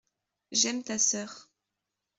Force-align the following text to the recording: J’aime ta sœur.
J’aime 0.51 0.81
ta 0.83 0.97
sœur. 0.97 1.51